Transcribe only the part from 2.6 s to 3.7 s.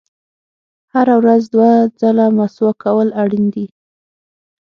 کول اړین دي.